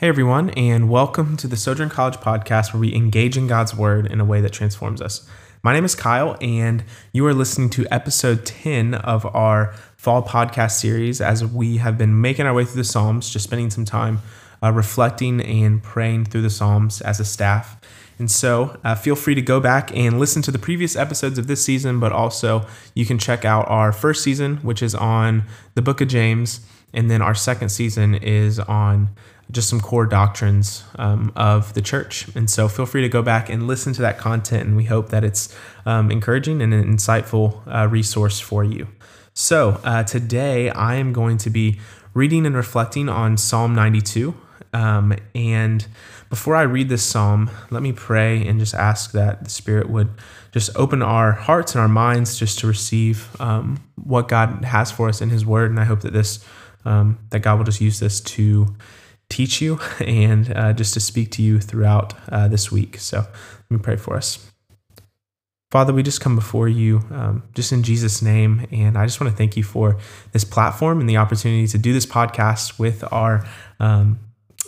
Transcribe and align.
Hey, 0.00 0.08
everyone, 0.08 0.48
and 0.56 0.88
welcome 0.88 1.36
to 1.36 1.46
the 1.46 1.58
Sojourn 1.58 1.90
College 1.90 2.14
podcast 2.14 2.72
where 2.72 2.80
we 2.80 2.94
engage 2.94 3.36
in 3.36 3.46
God's 3.46 3.74
Word 3.74 4.10
in 4.10 4.18
a 4.18 4.24
way 4.24 4.40
that 4.40 4.50
transforms 4.50 5.02
us. 5.02 5.28
My 5.62 5.74
name 5.74 5.84
is 5.84 5.94
Kyle, 5.94 6.38
and 6.40 6.84
you 7.12 7.26
are 7.26 7.34
listening 7.34 7.68
to 7.68 7.86
episode 7.90 8.46
10 8.46 8.94
of 8.94 9.26
our 9.36 9.74
fall 9.98 10.22
podcast 10.22 10.80
series 10.80 11.20
as 11.20 11.44
we 11.44 11.76
have 11.76 11.98
been 11.98 12.18
making 12.18 12.46
our 12.46 12.54
way 12.54 12.64
through 12.64 12.80
the 12.80 12.84
Psalms, 12.84 13.28
just 13.28 13.44
spending 13.44 13.68
some 13.68 13.84
time 13.84 14.20
uh, 14.62 14.72
reflecting 14.72 15.38
and 15.42 15.82
praying 15.82 16.24
through 16.24 16.40
the 16.40 16.48
Psalms 16.48 17.02
as 17.02 17.20
a 17.20 17.24
staff. 17.26 17.76
And 18.18 18.30
so 18.30 18.80
uh, 18.82 18.94
feel 18.94 19.16
free 19.16 19.34
to 19.34 19.42
go 19.42 19.60
back 19.60 19.94
and 19.94 20.18
listen 20.18 20.40
to 20.42 20.50
the 20.50 20.58
previous 20.58 20.96
episodes 20.96 21.36
of 21.36 21.46
this 21.46 21.62
season, 21.62 22.00
but 22.00 22.10
also 22.10 22.64
you 22.94 23.04
can 23.04 23.18
check 23.18 23.44
out 23.44 23.68
our 23.68 23.92
first 23.92 24.24
season, 24.24 24.56
which 24.58 24.82
is 24.82 24.94
on 24.94 25.44
the 25.74 25.82
book 25.82 26.00
of 26.00 26.08
James, 26.08 26.60
and 26.92 27.10
then 27.10 27.22
our 27.22 27.34
second 27.34 27.68
season 27.70 28.14
is 28.14 28.58
on 28.58 29.10
just 29.50 29.68
some 29.68 29.80
core 29.80 30.06
doctrines 30.06 30.84
um, 30.96 31.32
of 31.34 31.74
the 31.74 31.82
church. 31.82 32.28
And 32.34 32.48
so 32.48 32.68
feel 32.68 32.86
free 32.86 33.02
to 33.02 33.08
go 33.08 33.22
back 33.22 33.48
and 33.48 33.66
listen 33.66 33.92
to 33.94 34.02
that 34.02 34.18
content, 34.18 34.68
and 34.68 34.76
we 34.76 34.84
hope 34.84 35.08
that 35.10 35.24
it's 35.24 35.54
um, 35.86 36.10
encouraging 36.10 36.62
and 36.62 36.72
an 36.72 36.84
insightful 36.84 37.60
uh, 37.66 37.88
resource 37.88 38.38
for 38.40 38.64
you. 38.64 38.88
So 39.32 39.80
uh, 39.84 40.04
today 40.04 40.70
I 40.70 40.96
am 40.96 41.12
going 41.12 41.38
to 41.38 41.50
be 41.50 41.80
reading 42.14 42.46
and 42.46 42.54
reflecting 42.54 43.08
on 43.08 43.36
Psalm 43.36 43.74
92. 43.74 44.34
Um, 44.72 45.14
and 45.34 45.86
before 46.28 46.54
I 46.54 46.62
read 46.62 46.88
this 46.88 47.02
psalm, 47.02 47.50
let 47.70 47.82
me 47.82 47.92
pray 47.92 48.46
and 48.46 48.60
just 48.60 48.74
ask 48.74 49.12
that 49.12 49.44
the 49.44 49.50
Spirit 49.50 49.90
would 49.90 50.10
just 50.52 50.70
open 50.76 51.02
our 51.02 51.32
hearts 51.32 51.74
and 51.74 51.82
our 51.82 51.88
minds 51.88 52.38
just 52.38 52.58
to 52.60 52.66
receive 52.66 53.28
um, 53.40 53.82
what 53.96 54.28
God 54.28 54.64
has 54.64 54.90
for 54.92 55.08
us 55.08 55.20
in 55.20 55.30
His 55.30 55.44
Word. 55.44 55.70
And 55.70 55.80
I 55.80 55.84
hope 55.84 56.00
that 56.02 56.12
this 56.12 56.44
um, 56.84 57.18
that 57.30 57.40
God 57.40 57.58
will 57.58 57.64
just 57.64 57.80
use 57.80 58.00
this 58.00 58.20
to 58.20 58.74
teach 59.28 59.60
you 59.60 59.80
and 60.00 60.52
uh, 60.56 60.72
just 60.72 60.94
to 60.94 61.00
speak 61.00 61.30
to 61.32 61.42
you 61.42 61.60
throughout 61.60 62.14
uh, 62.30 62.48
this 62.48 62.70
week. 62.70 62.98
So 62.98 63.18
let 63.18 63.70
me 63.70 63.78
pray 63.78 63.96
for 63.96 64.16
us. 64.16 64.50
Father, 65.70 65.92
we 65.92 66.02
just 66.02 66.20
come 66.20 66.34
before 66.34 66.66
you 66.66 67.04
um, 67.12 67.44
just 67.54 67.70
in 67.70 67.84
Jesus' 67.84 68.20
name. 68.20 68.66
And 68.72 68.98
I 68.98 69.06
just 69.06 69.20
want 69.20 69.30
to 69.30 69.36
thank 69.36 69.56
you 69.56 69.62
for 69.62 69.98
this 70.32 70.42
platform 70.42 70.98
and 70.98 71.08
the 71.08 71.16
opportunity 71.16 71.68
to 71.68 71.78
do 71.78 71.92
this 71.92 72.06
podcast 72.06 72.78
with 72.78 73.04
our. 73.12 73.46
Um, 73.78 74.18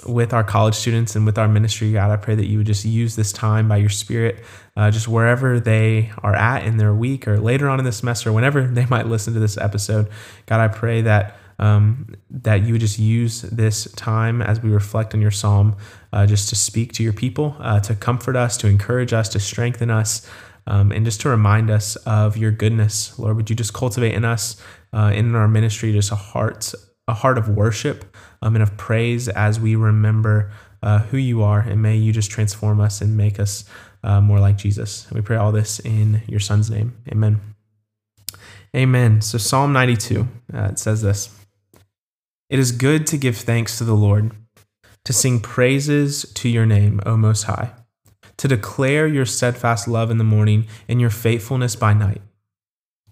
with 0.05 0.33
our 0.33 0.43
college 0.43 0.75
students 0.75 1.15
and 1.15 1.25
with 1.25 1.39
our 1.39 1.47
ministry, 1.47 1.93
God, 1.93 2.11
I 2.11 2.17
pray 2.17 2.35
that 2.35 2.47
you 2.47 2.59
would 2.59 2.67
just 2.67 2.85
use 2.85 3.15
this 3.15 3.31
time 3.31 3.69
by 3.69 3.77
your 3.77 3.89
Spirit, 3.89 4.43
uh, 4.77 4.91
just 4.91 5.07
wherever 5.07 5.61
they 5.61 6.11
are 6.25 6.35
at 6.35 6.67
in 6.67 6.77
their 6.77 6.93
week 6.93 7.29
or 7.29 7.39
later 7.39 7.69
on 7.69 7.79
in 7.79 7.85
the 7.85 7.93
semester, 7.93 8.33
whenever 8.33 8.63
they 8.67 8.87
might 8.87 9.07
listen 9.07 9.33
to 9.35 9.39
this 9.39 9.57
episode. 9.57 10.09
God, 10.47 10.59
I 10.59 10.67
pray 10.67 11.03
that 11.03 11.37
um, 11.63 12.17
that 12.29 12.65
you 12.65 12.73
would 12.73 12.81
just 12.81 12.99
use 12.99 13.43
this 13.43 13.85
time 13.93 14.43
as 14.43 14.61
we 14.61 14.69
reflect 14.69 15.15
on 15.15 15.21
your 15.21 15.31
psalm 15.31 15.77
uh, 16.13 16.27
just 16.27 16.49
to 16.49 16.57
speak 16.57 16.93
to 16.95 17.05
your 17.05 17.13
people, 17.13 17.57
uh, 17.61 17.79
to 17.79 17.95
comfort 17.95 18.35
us, 18.35 18.57
to 18.57 18.67
encourage 18.67 19.13
us, 19.13 19.29
to 19.29 19.39
strengthen 19.39 19.89
us, 19.89 20.29
um, 20.67 20.91
and 20.91 21.05
just 21.05 21.21
to 21.21 21.29
remind 21.29 21.71
us 21.71 21.95
of 22.05 22.37
your 22.37 22.51
goodness. 22.51 23.17
Lord, 23.17 23.37
would 23.37 23.49
you 23.49 23.55
just 23.55 23.73
cultivate 23.73 24.13
in 24.13 24.25
us, 24.25 24.61
uh, 24.93 25.13
in 25.15 25.37
our 25.37 25.47
ministry, 25.47 25.93
just 25.93 26.11
a 26.11 26.17
heart, 26.17 26.75
a 27.07 27.15
heart 27.15 27.39
of 27.39 27.49
worship 27.49 28.17
um, 28.43 28.57
and 28.57 28.63
of 28.63 28.77
praise 28.77 29.29
as 29.29 29.61
we 29.61 29.77
remember 29.77 30.51
uh, 30.83 30.99
who 30.99 31.17
you 31.17 31.45
are, 31.45 31.61
and 31.61 31.81
may 31.81 31.95
you 31.95 32.13
just 32.13 32.33
transform 32.33 32.81
us 32.81 33.01
and 33.01 33.17
make 33.17 33.39
us 33.39 33.65
uh, 34.03 34.21
more 34.21 34.41
like 34.41 34.57
Jesus. 34.59 35.09
We 35.13 35.21
pray 35.21 35.37
all 35.37 35.53
this 35.53 35.79
in 35.79 36.23
your 36.27 36.41
Son's 36.41 36.71
name. 36.71 36.97
Amen. 37.09 37.41
Amen. 38.75 39.21
So 39.21 39.39
Psalm 39.39 39.73
92, 39.73 40.27
uh, 40.53 40.63
it 40.73 40.81
says 40.81 41.03
this. 41.03 41.39
It 42.53 42.59
is 42.59 42.71
good 42.71 43.07
to 43.07 43.17
give 43.17 43.39
thanks 43.39 43.79
to 43.79 43.85
the 43.85 43.95
Lord, 43.95 44.33
to 45.07 45.15
sing 45.15 45.41
praises 45.41 46.31
to 46.35 46.51
your 46.51 46.67
name, 46.67 47.01
O 47.07 47.17
Most 47.17 47.45
High, 47.45 47.73
to 48.37 48.47
declare 48.47 49.07
your 49.07 49.25
steadfast 49.25 49.89
love 49.89 50.11
in 50.11 50.19
the 50.19 50.23
morning 50.23 50.67
and 50.87 51.01
your 51.01 51.09
faithfulness 51.09 51.77
by 51.77 51.95
night, 51.95 52.21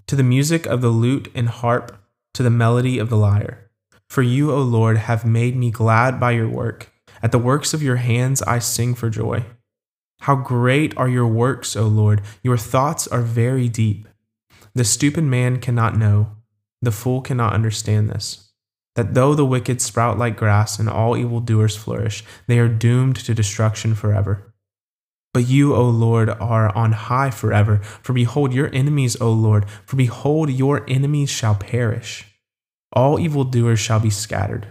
to 0.09 0.15
the 0.15 0.23
music 0.23 0.67
of 0.67 0.83
the 0.83 0.91
lute 0.91 1.33
and 1.35 1.49
harp, 1.49 1.97
to 2.35 2.43
the 2.43 2.51
melody 2.51 2.99
of 2.99 3.09
the 3.09 3.17
lyre. 3.17 3.71
For 4.11 4.21
you, 4.21 4.53
O 4.53 4.61
Lord, 4.61 4.99
have 4.99 5.25
made 5.25 5.57
me 5.57 5.71
glad 5.71 6.21
by 6.21 6.33
your 6.33 6.51
work. 6.51 6.93
At 7.23 7.33
the 7.33 7.39
works 7.39 7.73
of 7.73 7.83
your 7.83 7.97
hands 7.97 8.43
I 8.43 8.59
sing 8.59 8.95
for 8.95 9.09
joy. 9.09 9.47
How 10.21 10.37
great 10.37 10.95
are 10.99 11.09
your 11.09 11.27
works, 11.27 11.77
O 11.77 11.87
Lord! 11.87 12.21
Your 12.43 12.59
thoughts 12.59 13.09
are 13.09 13.23
very 13.23 13.71
deep. 13.71 14.07
The 14.75 14.85
stupid 14.85 15.25
man 15.25 15.61
cannot 15.61 15.97
know, 15.97 16.37
the 16.83 16.93
fool 16.93 17.23
cannot 17.23 17.55
understand 17.55 18.11
this 18.11 18.50
that 18.97 19.15
though 19.15 19.35
the 19.35 19.47
wicked 19.47 19.81
sprout 19.81 20.19
like 20.19 20.37
grass 20.37 20.79
and 20.79 20.89
all 20.89 21.17
evildoers 21.17 21.77
flourish, 21.77 22.25
they 22.47 22.59
are 22.59 22.69
doomed 22.69 23.17
to 23.17 23.35
destruction 23.35 23.95
forever. 23.95 24.53
But 25.33 25.49
you, 25.49 25.75
O 25.75 25.85
Lord, 25.89 26.29
are 26.29 26.75
on 26.77 26.93
high 26.93 27.31
forever. 27.31 27.79
For 28.03 28.13
behold, 28.13 28.53
your 28.53 28.75
enemies, 28.75 29.17
O 29.21 29.31
Lord, 29.31 29.71
for 29.87 29.97
behold, 29.97 30.51
your 30.51 30.85
enemies 30.89 31.31
shall 31.31 31.55
perish. 31.55 32.27
All 32.93 33.21
evildoers 33.21 33.79
shall 33.79 34.01
be 34.01 34.11
scattered. 34.11 34.67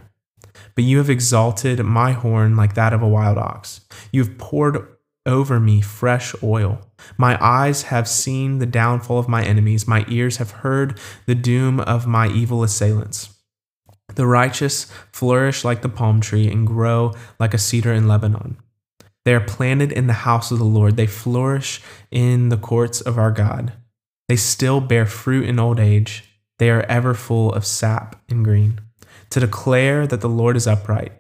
But 0.76 0.84
you 0.84 0.98
have 0.98 1.10
exalted 1.10 1.80
my 1.86 2.12
horn 2.12 2.58
like 2.58 2.76
that 2.76 2.92
of 2.92 3.02
a 3.02 3.08
wild 3.08 3.38
ox. 3.38 3.82
You 4.12 4.24
have 4.24 4.38
poured 4.38 4.86
over 5.26 5.60
me 5.60 5.80
fresh 5.80 6.36
oil. 6.44 6.82
My 7.18 7.38
eyes 7.42 7.84
have 7.84 8.08
seen 8.08 8.60
the 8.60 8.66
downfall 8.66 9.20
of 9.20 9.30
my 9.30 9.44
enemies. 9.44 9.88
My 9.88 10.06
ears 10.10 10.38
have 10.38 10.52
heard 10.52 11.00
the 11.26 11.36
doom 11.36 11.80
of 11.80 12.08
my 12.08 12.28
evil 12.28 12.64
assailants. 12.64 13.39
The 14.20 14.28
righteous 14.28 14.92
flourish 15.14 15.64
like 15.64 15.82
the 15.82 15.88
palm 15.88 16.20
tree 16.20 16.52
and 16.52 16.68
grow 16.68 17.14
like 17.40 17.54
a 17.54 17.58
cedar 17.58 17.94
in 17.94 18.10
Lebanon. 18.10 18.58
They 19.24 19.34
are 19.34 19.40
planted 19.40 19.94
in 19.94 20.08
the 20.08 20.28
house 20.28 20.52
of 20.52 20.58
the 20.58 20.66
Lord. 20.66 20.98
They 20.98 21.08
flourish 21.08 21.82
in 22.12 22.50
the 22.50 22.58
courts 22.58 23.00
of 23.00 23.18
our 23.18 23.32
God. 23.32 23.72
They 24.28 24.36
still 24.36 24.82
bear 24.82 25.06
fruit 25.06 25.48
in 25.48 25.58
old 25.58 25.80
age. 25.80 26.26
They 26.58 26.70
are 26.70 26.82
ever 26.90 27.14
full 27.14 27.54
of 27.54 27.66
sap 27.66 28.22
and 28.28 28.44
green. 28.44 28.82
To 29.30 29.40
declare 29.40 30.06
that 30.06 30.20
the 30.20 30.28
Lord 30.28 30.58
is 30.58 30.68
upright, 30.68 31.14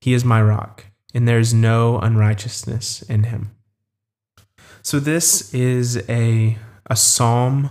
He 0.00 0.12
is 0.12 0.24
my 0.24 0.42
rock, 0.42 0.86
and 1.14 1.28
there 1.28 1.38
is 1.38 1.54
no 1.54 2.00
unrighteousness 2.00 3.02
in 3.02 3.22
Him. 3.22 3.52
So, 4.82 4.98
this 4.98 5.54
is 5.54 6.02
a, 6.08 6.58
a 6.86 6.96
psalm 6.96 7.70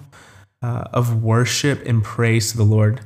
uh, 0.62 0.86
of 0.94 1.22
worship 1.22 1.86
and 1.86 2.02
praise 2.02 2.52
to 2.52 2.58
the 2.58 2.64
Lord. 2.64 3.02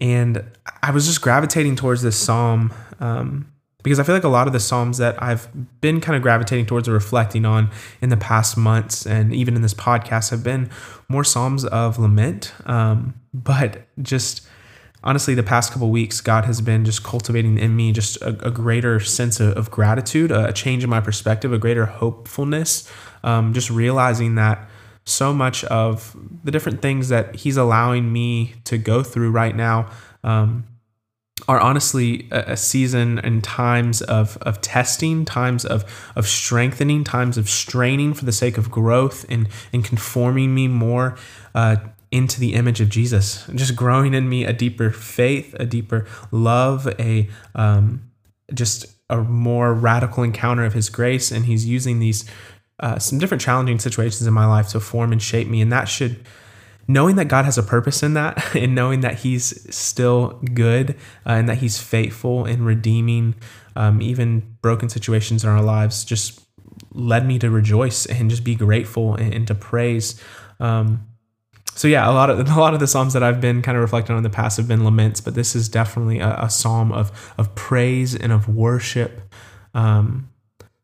And 0.00 0.44
I 0.82 0.90
was 0.90 1.06
just 1.06 1.20
gravitating 1.20 1.76
towards 1.76 2.02
this 2.02 2.16
psalm 2.16 2.72
um, 3.00 3.52
because 3.82 3.98
I 3.98 4.02
feel 4.02 4.14
like 4.14 4.24
a 4.24 4.28
lot 4.28 4.46
of 4.46 4.52
the 4.52 4.60
psalms 4.60 4.98
that 4.98 5.22
I've 5.22 5.48
been 5.80 6.00
kind 6.00 6.16
of 6.16 6.22
gravitating 6.22 6.66
towards 6.66 6.88
or 6.88 6.92
reflecting 6.92 7.44
on 7.44 7.70
in 8.00 8.10
the 8.10 8.16
past 8.16 8.56
months 8.56 9.06
and 9.06 9.32
even 9.32 9.56
in 9.56 9.62
this 9.62 9.74
podcast 9.74 10.30
have 10.30 10.42
been 10.42 10.70
more 11.08 11.24
psalms 11.24 11.64
of 11.64 11.98
lament. 11.98 12.52
Um, 12.66 13.14
but 13.32 13.86
just 14.02 14.46
honestly, 15.04 15.34
the 15.34 15.42
past 15.42 15.72
couple 15.72 15.90
weeks, 15.90 16.20
God 16.20 16.44
has 16.44 16.60
been 16.60 16.84
just 16.84 17.04
cultivating 17.04 17.56
in 17.58 17.76
me 17.76 17.92
just 17.92 18.20
a, 18.22 18.46
a 18.46 18.50
greater 18.50 19.00
sense 19.00 19.40
of, 19.40 19.56
of, 19.56 19.70
gratitude, 19.70 20.30
a 20.30 20.52
change 20.52 20.84
in 20.84 20.90
my 20.90 21.00
perspective, 21.00 21.52
a 21.52 21.58
greater 21.58 21.86
hopefulness. 21.86 22.90
Um, 23.22 23.52
just 23.52 23.70
realizing 23.70 24.34
that 24.36 24.68
so 25.04 25.32
much 25.32 25.64
of 25.64 26.16
the 26.44 26.50
different 26.50 26.82
things 26.82 27.08
that 27.08 27.36
he's 27.36 27.56
allowing 27.56 28.12
me 28.12 28.54
to 28.64 28.76
go 28.76 29.02
through 29.02 29.30
right 29.30 29.56
now 29.56 29.90
um, 30.24 30.64
are 31.46 31.60
honestly 31.60 32.28
a, 32.30 32.52
a, 32.52 32.56
season 32.56 33.18
and 33.20 33.44
times 33.44 34.02
of, 34.02 34.36
of 34.38 34.60
testing, 34.60 35.24
times 35.24 35.64
of, 35.64 35.84
of 36.16 36.26
strengthening, 36.26 37.04
times 37.04 37.38
of 37.38 37.48
straining 37.48 38.14
for 38.14 38.24
the 38.24 38.32
sake 38.32 38.58
of 38.58 38.70
growth 38.70 39.24
and, 39.28 39.48
and 39.72 39.84
conforming 39.84 40.54
me 40.54 40.68
more 40.68 41.16
uh, 41.54 41.76
into 42.10 42.40
the 42.40 42.54
image 42.54 42.80
of 42.80 42.88
Jesus, 42.88 43.46
just 43.54 43.76
growing 43.76 44.14
in 44.14 44.28
me 44.28 44.44
a 44.44 44.52
deeper 44.52 44.90
faith, 44.90 45.54
a 45.60 45.66
deeper 45.66 46.06
love, 46.30 46.86
a 46.98 47.28
um, 47.54 48.10
just 48.54 48.86
a 49.10 49.18
more 49.18 49.74
radical 49.74 50.22
encounter 50.22 50.64
of 50.64 50.72
His 50.72 50.88
grace. 50.88 51.30
And 51.30 51.44
He's 51.44 51.66
using 51.66 51.98
these 51.98 52.24
uh, 52.80 52.98
some 52.98 53.18
different 53.18 53.40
challenging 53.40 53.78
situations 53.78 54.26
in 54.26 54.32
my 54.32 54.46
life 54.46 54.68
to 54.68 54.80
form 54.80 55.12
and 55.12 55.20
shape 55.20 55.48
me. 55.48 55.60
And 55.60 55.72
that 55.72 55.86
should, 55.86 56.24
knowing 56.88 57.16
that 57.16 57.26
God 57.26 57.44
has 57.44 57.58
a 57.58 57.62
purpose 57.62 58.02
in 58.02 58.14
that 58.14 58.54
and 58.56 58.74
knowing 58.74 59.00
that 59.00 59.20
He's 59.20 59.74
still 59.74 60.40
good 60.54 60.90
uh, 61.26 61.32
and 61.32 61.48
that 61.48 61.58
He's 61.58 61.80
faithful 61.80 62.46
in 62.46 62.64
redeeming 62.64 63.34
um, 63.76 64.02
even 64.02 64.56
broken 64.60 64.88
situations 64.88 65.44
in 65.44 65.50
our 65.50 65.62
lives, 65.62 66.04
just 66.04 66.40
led 66.92 67.26
me 67.26 67.38
to 67.38 67.50
rejoice 67.50 68.06
and 68.06 68.30
just 68.30 68.42
be 68.42 68.54
grateful 68.54 69.14
and, 69.14 69.32
and 69.32 69.46
to 69.46 69.54
praise. 69.54 70.20
Um, 70.58 71.06
so 71.74 71.86
yeah, 71.86 72.10
a 72.10 72.12
lot 72.12 72.28
of 72.28 72.40
a 72.56 72.60
lot 72.60 72.74
of 72.74 72.80
the 72.80 72.86
psalms 72.86 73.12
that 73.12 73.22
I've 73.22 73.40
been 73.40 73.62
kind 73.62 73.76
of 73.76 73.82
reflecting 73.82 74.14
on 74.14 74.18
in 74.18 74.24
the 74.24 74.30
past 74.30 74.56
have 74.56 74.66
been 74.66 74.84
laments, 74.84 75.20
but 75.20 75.34
this 75.34 75.54
is 75.54 75.68
definitely 75.68 76.18
a, 76.18 76.36
a 76.40 76.50
psalm 76.50 76.90
of 76.90 77.34
of 77.38 77.54
praise 77.54 78.16
and 78.16 78.32
of 78.32 78.48
worship. 78.48 79.20
Um, 79.74 80.28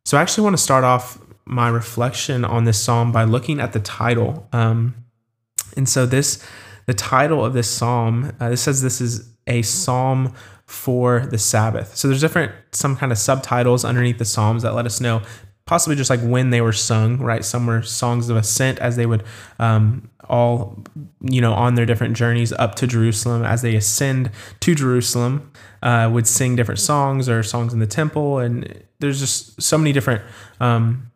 so 0.04 0.18
I 0.18 0.22
actually 0.22 0.44
want 0.44 0.56
to 0.56 0.62
start 0.62 0.84
off 0.84 1.18
my 1.46 1.68
reflection 1.68 2.44
on 2.44 2.64
this 2.64 2.80
psalm 2.80 3.10
by 3.10 3.24
looking 3.24 3.58
at 3.58 3.72
the 3.72 3.80
title. 3.80 4.48
Um, 4.52 4.94
and 5.76 5.88
so 5.88 6.06
this, 6.06 6.44
the 6.86 6.94
title 6.94 7.44
of 7.44 7.52
this 7.52 7.68
psalm, 7.70 8.32
uh, 8.40 8.50
this 8.50 8.62
says 8.62 8.82
this 8.82 9.00
is 9.00 9.30
a 9.46 9.62
psalm 9.62 10.34
for 10.66 11.26
the 11.26 11.38
Sabbath. 11.38 11.96
So 11.96 12.08
there's 12.08 12.20
different 12.20 12.52
some 12.72 12.96
kind 12.96 13.12
of 13.12 13.18
subtitles 13.18 13.84
underneath 13.84 14.18
the 14.18 14.24
Psalms 14.24 14.62
that 14.62 14.74
let 14.74 14.86
us 14.86 15.00
know 15.00 15.22
possibly 15.66 15.96
just 15.96 16.10
like 16.10 16.20
when 16.20 16.50
they 16.50 16.60
were 16.60 16.72
sung, 16.72 17.18
right? 17.18 17.44
Some 17.44 17.66
were 17.66 17.82
songs 17.82 18.28
of 18.28 18.36
ascent 18.36 18.78
as 18.80 18.96
they 18.96 19.06
would 19.06 19.24
um, 19.58 20.10
all, 20.28 20.82
you 21.20 21.40
know, 21.40 21.54
on 21.54 21.74
their 21.74 21.86
different 21.86 22.16
journeys 22.16 22.52
up 22.52 22.74
to 22.76 22.86
Jerusalem 22.86 23.44
as 23.44 23.62
they 23.62 23.74
ascend 23.74 24.30
to 24.60 24.74
Jerusalem, 24.74 25.50
uh, 25.82 26.10
would 26.12 26.26
sing 26.26 26.56
different 26.56 26.80
songs 26.80 27.28
or 27.28 27.42
songs 27.42 27.72
in 27.72 27.78
the 27.78 27.86
temple. 27.86 28.38
And 28.38 28.84
there's 29.00 29.20
just 29.20 29.60
so 29.60 29.78
many 29.78 29.92
different, 29.92 30.22
um, 30.60 31.10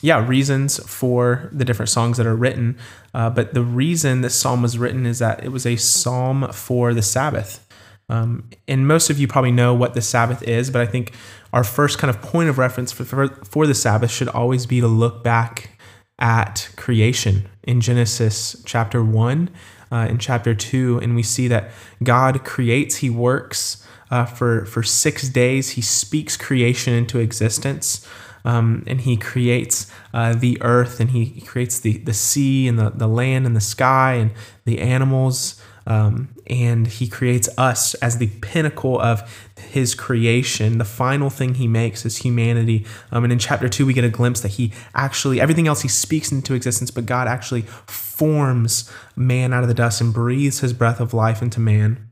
yeah, 0.00 0.26
reasons 0.26 0.78
for 0.88 1.48
the 1.52 1.64
different 1.64 1.88
songs 1.88 2.16
that 2.18 2.26
are 2.26 2.36
written. 2.36 2.76
Uh, 3.14 3.30
but 3.30 3.54
the 3.54 3.62
reason 3.62 4.20
this 4.20 4.34
psalm 4.34 4.62
was 4.62 4.78
written 4.78 5.06
is 5.06 5.18
that 5.18 5.42
it 5.42 5.50
was 5.50 5.66
a 5.66 5.76
psalm 5.76 6.48
for 6.52 6.94
the 6.94 7.02
Sabbath. 7.02 7.66
Um, 8.08 8.48
and 8.66 8.86
most 8.86 9.10
of 9.10 9.18
you 9.18 9.28
probably 9.28 9.52
know 9.52 9.74
what 9.74 9.94
the 9.94 10.00
Sabbath 10.00 10.42
is, 10.42 10.70
but 10.70 10.80
I 10.80 10.86
think 10.86 11.12
our 11.52 11.64
first 11.64 11.98
kind 11.98 12.10
of 12.10 12.22
point 12.22 12.48
of 12.48 12.58
reference 12.58 12.92
for, 12.92 13.04
for, 13.04 13.28
for 13.44 13.66
the 13.66 13.74
Sabbath 13.74 14.10
should 14.10 14.28
always 14.28 14.66
be 14.66 14.80
to 14.80 14.86
look 14.86 15.22
back 15.22 15.78
at 16.18 16.70
creation 16.76 17.48
in 17.62 17.80
Genesis 17.80 18.60
chapter 18.64 19.04
1 19.04 19.50
uh, 19.92 20.06
in 20.10 20.18
chapter 20.18 20.54
2 20.54 20.98
and 21.00 21.14
we 21.14 21.22
see 21.22 21.48
that 21.48 21.70
God 22.02 22.44
creates 22.44 22.96
he 22.96 23.10
works 23.10 23.86
uh, 24.10 24.24
for 24.24 24.64
for 24.64 24.82
6 24.82 25.28
days 25.28 25.70
he 25.70 25.80
speaks 25.80 26.36
creation 26.36 26.92
into 26.92 27.20
existence 27.20 28.06
um, 28.44 28.84
and 28.86 29.02
he 29.02 29.16
creates 29.16 29.90
uh, 30.14 30.34
the 30.34 30.60
earth 30.62 31.00
and 31.00 31.10
he 31.10 31.40
creates 31.40 31.80
the 31.80 31.98
the 31.98 32.14
sea 32.14 32.66
and 32.68 32.78
the, 32.78 32.90
the 32.90 33.08
land 33.08 33.46
and 33.46 33.56
the 33.56 33.60
sky 33.60 34.14
and 34.14 34.32
the 34.64 34.80
animals 34.80 35.60
um, 35.88 36.28
and 36.46 36.86
he 36.86 37.08
creates 37.08 37.48
us 37.56 37.94
as 37.94 38.18
the 38.18 38.26
pinnacle 38.42 39.00
of 39.00 39.50
his 39.58 39.94
creation. 39.94 40.76
The 40.76 40.84
final 40.84 41.30
thing 41.30 41.54
he 41.54 41.66
makes 41.66 42.04
is 42.04 42.18
humanity. 42.18 42.84
Um, 43.10 43.24
and 43.24 43.32
in 43.32 43.38
chapter 43.38 43.70
two, 43.70 43.86
we 43.86 43.94
get 43.94 44.04
a 44.04 44.10
glimpse 44.10 44.42
that 44.42 44.52
he 44.52 44.70
actually, 44.94 45.40
everything 45.40 45.66
else 45.66 45.80
he 45.80 45.88
speaks 45.88 46.30
into 46.30 46.52
existence, 46.52 46.90
but 46.90 47.06
God 47.06 47.26
actually 47.26 47.62
forms 47.62 48.92
man 49.16 49.54
out 49.54 49.62
of 49.62 49.68
the 49.68 49.74
dust 49.74 50.02
and 50.02 50.12
breathes 50.12 50.60
his 50.60 50.74
breath 50.74 51.00
of 51.00 51.14
life 51.14 51.40
into 51.40 51.58
man. 51.58 52.06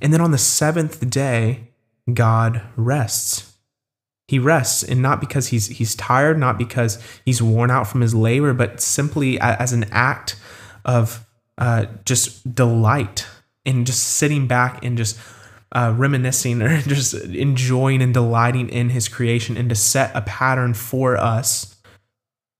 And 0.00 0.12
then 0.12 0.20
on 0.20 0.30
the 0.30 0.38
seventh 0.38 1.10
day, 1.10 1.72
God 2.14 2.62
rests. 2.76 3.49
He 4.30 4.38
rests, 4.38 4.84
and 4.84 5.02
not 5.02 5.18
because 5.18 5.48
he's 5.48 5.66
he's 5.66 5.96
tired, 5.96 6.38
not 6.38 6.56
because 6.56 7.02
he's 7.24 7.42
worn 7.42 7.68
out 7.68 7.88
from 7.88 8.00
his 8.00 8.14
labor, 8.14 8.54
but 8.54 8.80
simply 8.80 9.40
as 9.40 9.72
an 9.72 9.86
act 9.90 10.36
of 10.84 11.26
uh, 11.58 11.86
just 12.04 12.54
delight 12.54 13.26
in 13.64 13.84
just 13.84 14.04
sitting 14.04 14.46
back 14.46 14.84
and 14.84 14.96
just 14.96 15.18
uh, 15.72 15.92
reminiscing 15.96 16.62
or 16.62 16.80
just 16.82 17.12
enjoying 17.12 18.00
and 18.00 18.14
delighting 18.14 18.68
in 18.68 18.90
his 18.90 19.08
creation 19.08 19.56
and 19.56 19.68
to 19.68 19.74
set 19.74 20.14
a 20.14 20.22
pattern 20.22 20.74
for 20.74 21.16
us 21.16 21.74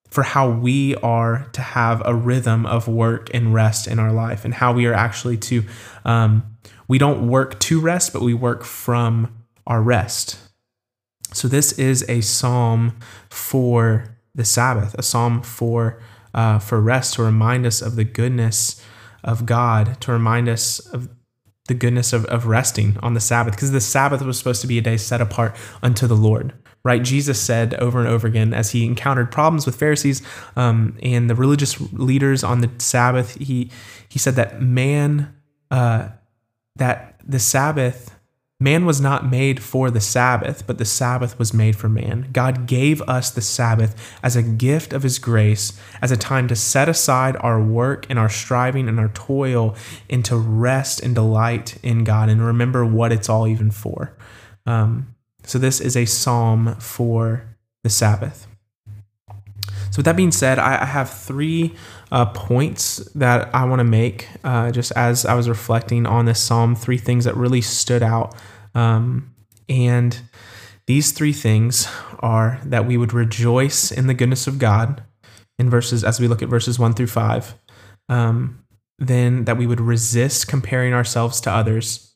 for 0.08 0.24
how 0.24 0.50
we 0.50 0.96
are 0.96 1.46
to 1.52 1.60
have 1.60 2.02
a 2.04 2.12
rhythm 2.12 2.66
of 2.66 2.88
work 2.88 3.32
and 3.32 3.54
rest 3.54 3.86
in 3.86 4.00
our 4.00 4.12
life 4.12 4.44
and 4.44 4.54
how 4.54 4.72
we 4.72 4.86
are 4.86 4.92
actually 4.92 5.36
to 5.36 5.62
um, 6.04 6.56
we 6.88 6.98
don't 6.98 7.28
work 7.28 7.60
to 7.60 7.80
rest 7.80 8.12
but 8.12 8.22
we 8.22 8.34
work 8.34 8.64
from 8.64 9.32
our 9.68 9.80
rest 9.80 10.49
so 11.40 11.48
this 11.48 11.72
is 11.72 12.04
a 12.08 12.20
psalm 12.20 12.96
for 13.28 14.16
the 14.34 14.44
sabbath 14.44 14.94
a 14.98 15.02
psalm 15.02 15.42
for 15.42 16.00
uh, 16.32 16.58
for 16.58 16.80
rest 16.80 17.14
to 17.14 17.22
remind 17.22 17.66
us 17.66 17.82
of 17.82 17.96
the 17.96 18.04
goodness 18.04 18.80
of 19.24 19.44
God 19.46 20.00
to 20.00 20.12
remind 20.12 20.48
us 20.48 20.78
of 20.78 21.08
the 21.70 21.74
goodness 21.74 22.12
of, 22.12 22.24
of 22.24 22.46
resting 22.46 22.98
on 23.00 23.14
the 23.14 23.20
Sabbath, 23.20 23.54
because 23.54 23.70
the 23.70 23.80
Sabbath 23.80 24.22
was 24.22 24.36
supposed 24.36 24.60
to 24.60 24.66
be 24.66 24.76
a 24.76 24.80
day 24.80 24.96
set 24.96 25.20
apart 25.20 25.54
unto 25.84 26.08
the 26.08 26.16
Lord. 26.16 26.52
Right, 26.82 27.00
Jesus 27.00 27.40
said 27.40 27.74
over 27.74 28.00
and 28.00 28.08
over 28.08 28.26
again 28.26 28.52
as 28.52 28.72
he 28.72 28.84
encountered 28.86 29.30
problems 29.30 29.66
with 29.66 29.76
Pharisees 29.76 30.20
um, 30.56 30.98
and 31.00 31.30
the 31.30 31.34
religious 31.36 31.78
leaders 31.92 32.42
on 32.42 32.60
the 32.60 32.70
Sabbath. 32.78 33.36
He 33.36 33.70
he 34.08 34.18
said 34.18 34.34
that 34.34 34.62
man, 34.62 35.32
uh, 35.70 36.08
that 36.76 37.20
the 37.24 37.38
Sabbath 37.38 38.18
Man 38.62 38.84
was 38.84 39.00
not 39.00 39.30
made 39.30 39.62
for 39.62 39.90
the 39.90 40.02
Sabbath, 40.02 40.66
but 40.66 40.76
the 40.76 40.84
Sabbath 40.84 41.38
was 41.38 41.54
made 41.54 41.76
for 41.76 41.88
man. 41.88 42.28
God 42.30 42.66
gave 42.66 43.00
us 43.02 43.30
the 43.30 43.40
Sabbath 43.40 43.96
as 44.22 44.36
a 44.36 44.42
gift 44.42 44.92
of 44.92 45.02
His 45.02 45.18
grace, 45.18 45.72
as 46.02 46.12
a 46.12 46.16
time 46.18 46.46
to 46.48 46.54
set 46.54 46.86
aside 46.86 47.38
our 47.40 47.58
work 47.58 48.04
and 48.10 48.18
our 48.18 48.28
striving 48.28 48.86
and 48.86 49.00
our 49.00 49.08
toil 49.08 49.74
and 50.10 50.22
to 50.26 50.36
rest 50.36 51.00
and 51.00 51.14
delight 51.14 51.78
in 51.82 52.04
God 52.04 52.28
and 52.28 52.44
remember 52.44 52.84
what 52.84 53.12
it's 53.12 53.30
all 53.30 53.48
even 53.48 53.70
for. 53.70 54.14
Um, 54.66 55.14
so, 55.42 55.58
this 55.58 55.80
is 55.80 55.96
a 55.96 56.04
psalm 56.04 56.76
for 56.76 57.56
the 57.82 57.88
Sabbath. 57.88 58.46
So, 59.90 59.96
with 59.96 60.04
that 60.04 60.16
being 60.16 60.32
said, 60.32 60.58
I, 60.58 60.82
I 60.82 60.84
have 60.84 61.08
three 61.08 61.74
uh, 62.10 62.26
points 62.26 62.96
that 63.14 63.54
I 63.54 63.64
want 63.64 63.80
to 63.80 63.84
make 63.84 64.28
uh, 64.42 64.70
just 64.70 64.92
as 64.92 65.24
I 65.24 65.34
was 65.34 65.48
reflecting 65.48 66.06
on 66.06 66.24
this 66.24 66.40
psalm, 66.40 66.74
three 66.74 66.98
things 66.98 67.24
that 67.24 67.36
really 67.36 67.60
stood 67.60 68.02
out. 68.02 68.34
Um, 68.74 69.34
and 69.68 70.20
these 70.86 71.12
three 71.12 71.32
things 71.32 71.88
are 72.18 72.60
that 72.64 72.86
we 72.86 72.96
would 72.96 73.12
rejoice 73.12 73.92
in 73.92 74.06
the 74.06 74.14
goodness 74.14 74.46
of 74.46 74.58
God 74.58 75.02
in 75.58 75.70
verses, 75.70 76.02
as 76.02 76.18
we 76.18 76.26
look 76.26 76.42
at 76.42 76.48
verses 76.48 76.78
one 76.78 76.94
through 76.94 77.06
five. 77.06 77.54
Um, 78.08 78.64
then 78.98 79.44
that 79.44 79.56
we 79.56 79.66
would 79.66 79.80
resist 79.80 80.48
comparing 80.48 80.92
ourselves 80.92 81.40
to 81.40 81.50
others. 81.50 82.14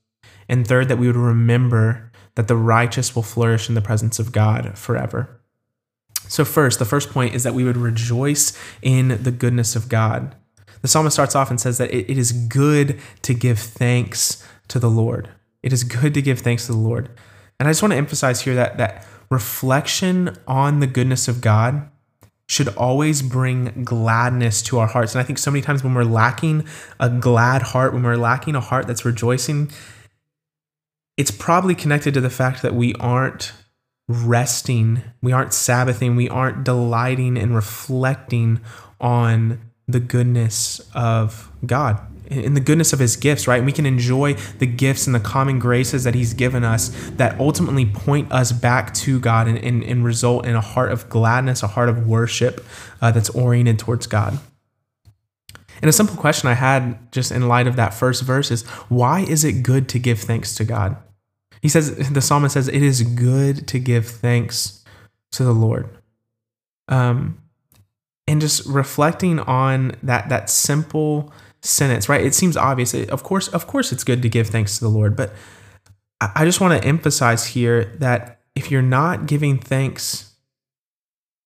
And 0.49 0.67
third, 0.67 0.89
that 0.89 0.99
we 0.99 1.07
would 1.07 1.17
remember 1.17 2.13
that 2.35 2.49
the 2.49 2.57
righteous 2.57 3.15
will 3.15 3.23
flourish 3.23 3.69
in 3.69 3.75
the 3.75 3.81
presence 3.81 4.19
of 4.19 4.33
God 4.33 4.77
forever. 4.77 5.41
So, 6.29 6.45
first, 6.45 6.79
the 6.79 6.85
first 6.85 7.11
point 7.11 7.35
is 7.35 7.43
that 7.43 7.55
we 7.55 7.65
would 7.65 7.77
rejoice 7.77 8.59
in 8.83 9.23
the 9.23 9.31
goodness 9.31 9.77
of 9.77 9.89
God. 9.89 10.35
The 10.83 10.89
psalmist 10.89 11.15
starts 11.15 11.35
off 11.35 11.51
and 11.51 11.61
says 11.61 11.79
that 11.79 11.93
it, 11.95 12.11
is 12.11 12.33
good 12.33 13.01
to 13.23 13.35
give 13.35 13.59
thanks 13.59 14.47
to 14.69 14.79
the 14.79 14.91
Lord. 14.91 15.31
It 15.63 15.73
is 15.73 15.83
good 15.85 16.13
to 16.15 16.23
give 16.23 16.41
thanks 16.41 16.67
to 16.67 16.73
the 16.73 16.79
Lord. 16.79 17.09
And 17.59 17.67
I 17.67 17.71
just 17.71 17.83
want 17.83 17.93
to 17.93 17.97
emphasize 17.97 18.43
here 18.43 18.55
that, 18.55 18.77
that 18.77 19.07
reflection 19.31 20.37
on 20.47 20.81
the 20.81 20.87
goodness 20.87 21.27
of 21.27 21.41
God 21.41 21.89
should 22.47 22.69
always 22.77 23.23
bring 23.23 23.85
gladness 23.85 24.61
to 24.63 24.79
our 24.79 24.87
hearts. 24.87 25.15
And 25.15 25.21
I 25.21 25.25
think 25.25 25.39
so 25.39 25.51
many 25.51 25.63
times 25.63 25.83
when 25.83 25.95
we're 25.95 26.05
lacking 26.05 26.67
a 27.01 27.09
glad 27.09 27.63
heart, 27.63 27.95
when 27.95 28.03
we're 28.03 28.17
lacking 28.17 28.55
a 28.55 28.61
heart 28.61 28.87
that's 28.87 29.05
rejoicing, 29.05 29.71
it's 31.17 31.31
probably 31.31 31.75
connected 31.75 32.13
to 32.15 32.21
the 32.21 32.31
fact 32.31 32.61
that 32.63 32.75
we 32.75 32.93
aren't 32.95 33.53
resting, 34.09 35.03
we 35.23 35.33
aren't 35.33 35.53
Sabbathing, 35.53 36.17
we 36.17 36.29
aren't 36.29 36.65
delighting 36.65 37.39
and 37.39 37.55
reflecting 37.55 38.61
on 39.01 39.61
the 39.87 40.01
goodness 40.01 40.81
of 40.95 41.51
God, 41.65 42.01
in 42.27 42.55
the 42.55 42.61
goodness 42.61 42.93
of 42.93 42.99
his 42.99 43.17
gifts, 43.17 43.47
right? 43.47 43.63
We 43.63 43.73
can 43.73 43.87
enjoy 43.87 44.35
the 44.59 44.67
gifts 44.67 45.07
and 45.07 45.15
the 45.15 45.21
common 45.21 45.59
graces 45.59 46.05
that 46.05 46.15
he's 46.15 46.35
given 46.35 46.65
us 46.65 46.89
that 47.17 47.39
ultimately 47.39 47.87
point 47.87 48.33
us 48.33 48.53
back 48.53 48.95
to 48.95 49.21
God 49.21 49.47
and, 49.47 49.59
and, 49.59 49.83
and 49.83 50.05
result 50.05 50.47
in 50.47 50.55
a 50.55 50.61
heart 50.61 50.91
of 50.91 51.09
gladness, 51.09 51.63
a 51.63 51.69
heart 51.69 51.89
of 51.89 52.07
worship 52.07 52.65
uh, 53.01 53.11
that's 53.11 53.31
oriented 53.31 53.79
towards 53.79 54.07
God. 54.07 54.39
And 55.83 55.89
a 55.89 55.93
simple 55.93 56.17
question 56.17 56.49
I 56.49 56.55
had 56.55 57.13
just 57.13 57.31
in 57.31 57.49
light 57.49 57.67
of 57.67 57.77
that 57.77 57.93
first 57.93 58.23
verse 58.23 58.51
is 58.51 58.63
why 58.89 59.21
is 59.21 59.45
it 59.45 59.63
good 59.63 59.89
to 59.91 59.99
give 59.99 60.21
thanks 60.21 60.55
to 60.55 60.65
God? 60.65 60.97
He 61.65 61.71
says, 61.71 61.97
the 62.11 62.21
psalmist 62.21 62.53
says, 62.53 62.69
it 62.69 62.83
is 62.83 63.01
good 63.01 63.67
to 63.69 63.79
give 63.79 64.07
thanks 64.07 64.85
to 65.33 65.45
the 65.45 65.55
Lord. 65.55 65.89
Um, 66.89 67.39
and 68.27 68.39
just 68.39 68.67
reflecting 68.67 69.41
on 69.41 69.97
that, 70.03 70.29
that 70.29 70.51
simple 70.51 71.33
sentence, 71.63 72.07
right? 72.07 72.23
It 72.23 72.35
seems 72.35 72.59
obvious. 72.59 72.93
Of 72.93 73.23
course, 73.23 73.49
of 73.49 73.67
course, 73.67 73.93
it's 73.93 74.05
good 74.05 74.21
to 74.21 74.29
give 74.29 74.49
thanks 74.49 74.77
to 74.77 74.85
the 74.85 74.91
Lord, 74.91 75.17
but 75.17 75.33
I 76.21 76.45
just 76.45 76.61
want 76.61 76.79
to 76.79 76.87
emphasize 76.87 77.47
here 77.47 77.97
that 77.99 78.43
if 78.55 78.71
you're 78.71 78.83
not 78.83 79.25
giving 79.25 79.57
thanks, 79.57 80.35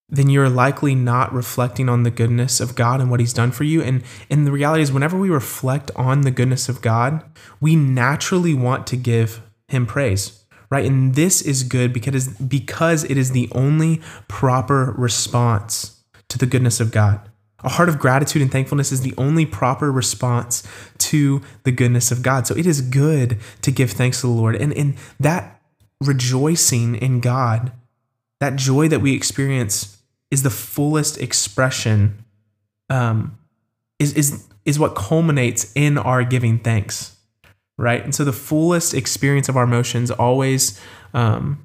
then 0.09 0.29
you're 0.29 0.49
likely 0.49 0.97
not 0.97 1.33
reflecting 1.33 1.89
on 1.89 2.03
the 2.03 2.11
goodness 2.11 2.59
of 2.59 2.75
God 2.75 3.01
and 3.01 3.09
what 3.09 3.21
He's 3.21 3.33
done 3.33 3.53
for 3.53 3.63
you. 3.63 3.83
And, 3.83 4.03
and 4.29 4.45
the 4.45 4.51
reality 4.51 4.83
is, 4.83 4.91
whenever 4.91 5.17
we 5.17 5.31
reflect 5.31 5.93
on 5.95 6.23
the 6.23 6.33
goodness 6.33 6.69
of 6.69 6.83
God, 6.83 7.23
we 7.61 7.77
naturally 7.77 8.53
want 8.53 8.85
to 8.89 8.97
give 8.97 9.43
him 9.69 9.87
praise 9.87 10.39
right? 10.71 10.85
And 10.85 11.15
this 11.15 11.43
is 11.43 11.63
good 11.63 11.93
because 11.93 12.29
because 12.29 13.05
it 13.05 13.17
is 13.17 13.33
the 13.33 13.49
only 13.53 14.01
proper 14.29 14.95
response 14.97 16.03
to 16.29 16.39
the 16.39 16.47
goodness 16.47 16.81
of 16.81 16.91
god. 16.91 17.21
A 17.65 17.71
heart 17.71 17.89
of 17.89 17.99
gratitude 17.99 18.43
and 18.43 18.53
thankfulness 18.53 18.93
is 18.93 19.01
the 19.01 19.15
only 19.19 19.45
proper 19.45 19.91
response 19.91 20.63
to 20.99 21.43
the 21.65 21.73
goodness 21.73 22.13
of 22.13 22.23
god. 22.23 22.47
So 22.47 22.57
it 22.57 22.67
is 22.67 22.81
good 22.81 23.39
to 23.63 23.73
give 23.73 23.93
thanks 23.93 24.21
to 24.21 24.27
the 24.27 24.33
lord. 24.33 24.57
And 24.57 24.73
and 24.73 24.97
that 25.19 25.61
rejoicing 26.01 26.95
in 26.95 27.21
god 27.21 27.73
that 28.41 28.55
joy 28.55 28.87
that 28.87 29.01
we 29.01 29.15
experience 29.15 30.01
is 30.31 30.45
the 30.45 30.51
fullest 30.51 31.19
expression 31.19 32.25
um 32.89 33.37
is 33.99 34.13
is 34.13 34.47
is 34.65 34.79
what 34.79 34.95
culminates 34.95 35.73
in 35.75 35.99
our 35.99 36.23
giving 36.23 36.61
thanks 36.61 37.18
right? 37.79 38.05
And 38.05 38.15
so 38.15 38.25
the 38.25 38.33
fullest 38.33 38.93
experience 38.93 39.49
of 39.49 39.57
our 39.57 39.65
emotions 39.65 40.11
always 40.11 40.79
um, 41.15 41.65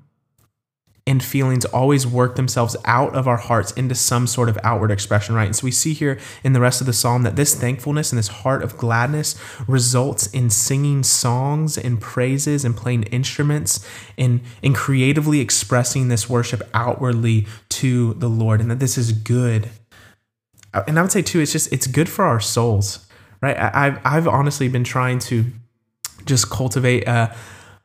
and 1.05 1.21
feelings 1.21 1.65
always 1.65 2.07
work 2.07 2.37
themselves 2.37 2.77
out 2.85 3.13
of 3.13 3.27
our 3.27 3.35
hearts 3.35 3.73
into 3.73 3.93
some 3.93 4.25
sort 4.25 4.47
of 4.47 4.57
outward 4.63 4.89
expression, 4.89 5.35
right? 5.35 5.47
And 5.47 5.55
so 5.55 5.65
we 5.65 5.71
see 5.71 5.93
here 5.93 6.17
in 6.45 6.53
the 6.53 6.61
rest 6.61 6.79
of 6.79 6.87
the 6.87 6.93
psalm 6.93 7.23
that 7.23 7.35
this 7.35 7.55
thankfulness 7.55 8.13
and 8.13 8.19
this 8.19 8.29
heart 8.29 8.63
of 8.63 8.77
gladness 8.77 9.35
results 9.67 10.27
in 10.27 10.49
singing 10.49 11.03
songs 11.03 11.77
and 11.77 11.99
praises 11.99 12.63
and 12.63 12.77
playing 12.77 13.03
instruments 13.03 13.85
and, 14.17 14.39
and 14.63 14.75
creatively 14.75 15.41
expressing 15.41 16.07
this 16.07 16.29
worship 16.29 16.61
outwardly 16.73 17.47
to 17.69 18.13
the 18.13 18.29
Lord, 18.29 18.61
and 18.61 18.71
that 18.71 18.79
this 18.79 18.97
is 18.97 19.11
good. 19.11 19.69
And 20.87 20.97
I 20.97 21.01
would 21.01 21.11
say 21.11 21.21
too, 21.21 21.41
it's 21.41 21.51
just 21.51 21.71
it's 21.73 21.85
good 21.85 22.07
for 22.07 22.23
our 22.23 22.39
souls, 22.39 23.05
right? 23.41 23.57
I've 23.57 23.99
I've 24.05 24.27
honestly 24.27 24.69
been 24.69 24.83
trying 24.85 25.19
to 25.19 25.51
just 26.25 26.49
cultivate 26.49 27.07
a 27.07 27.35